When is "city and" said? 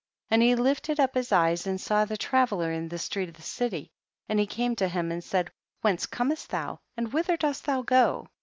3.43-4.39